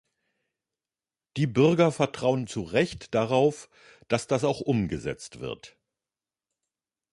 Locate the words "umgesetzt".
4.59-5.41